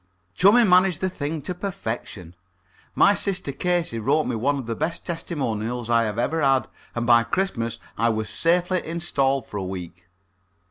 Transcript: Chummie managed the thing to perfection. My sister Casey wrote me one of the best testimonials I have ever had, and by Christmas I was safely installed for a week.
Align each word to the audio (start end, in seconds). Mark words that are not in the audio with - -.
Chummie 0.33 0.67
managed 0.67 0.99
the 0.99 1.11
thing 1.11 1.43
to 1.43 1.53
perfection. 1.53 2.33
My 2.95 3.13
sister 3.13 3.51
Casey 3.51 3.99
wrote 3.99 4.23
me 4.23 4.35
one 4.35 4.57
of 4.57 4.65
the 4.65 4.73
best 4.73 5.05
testimonials 5.05 5.91
I 5.91 6.05
have 6.05 6.17
ever 6.17 6.41
had, 6.41 6.67
and 6.95 7.05
by 7.05 7.21
Christmas 7.21 7.77
I 7.99 8.09
was 8.09 8.27
safely 8.27 8.83
installed 8.83 9.45
for 9.45 9.57
a 9.57 9.63
week. 9.63 10.07